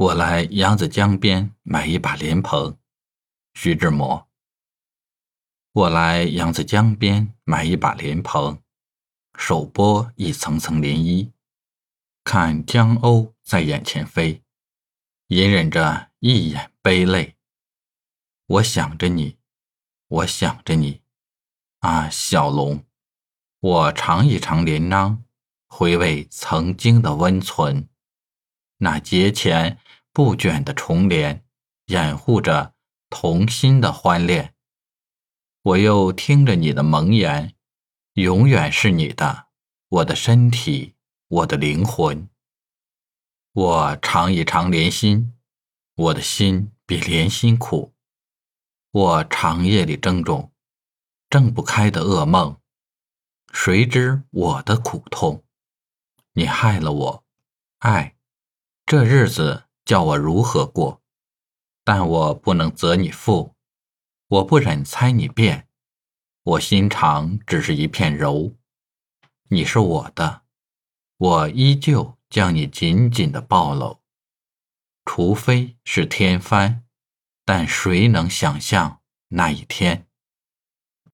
[0.00, 2.78] 我来扬子江边买一把莲蓬，
[3.52, 4.30] 徐志摩。
[5.72, 8.62] 我来扬子江边买一把莲蓬，
[9.36, 11.32] 手拨一层层涟漪，
[12.24, 14.42] 看江鸥在眼前飞，
[15.26, 17.36] 隐忍着一眼悲泪。
[18.46, 19.36] 我想着你，
[20.08, 21.02] 我想着你，
[21.80, 22.86] 啊，小龙，
[23.60, 25.22] 我尝一尝莲囊，
[25.66, 27.86] 回味曾经的温存。
[28.82, 29.78] 那节前
[30.10, 31.44] 不卷的重帘，
[31.86, 32.74] 掩护着
[33.10, 34.54] 童心的欢恋。
[35.62, 37.54] 我又听着你的盟言，
[38.14, 39.48] 永远是你的，
[39.88, 40.94] 我的身体，
[41.28, 42.30] 我的灵魂。
[43.52, 45.34] 我尝一尝莲心，
[45.94, 47.92] 我的心比莲心苦。
[48.90, 50.52] 我长夜里怔忡，
[51.28, 52.58] 睁不开的噩梦，
[53.52, 55.44] 谁知我的苦痛？
[56.32, 57.24] 你害了我，
[57.80, 58.16] 爱。
[58.90, 61.00] 这日子叫我如何过？
[61.84, 63.54] 但我不能责你负，
[64.26, 65.68] 我不忍猜你变，
[66.42, 68.56] 我心肠只是一片柔。
[69.48, 70.42] 你是我的，
[71.18, 74.00] 我依旧将你紧紧的抱搂。
[75.04, 76.82] 除非是天翻，
[77.44, 80.08] 但谁能想象那一天？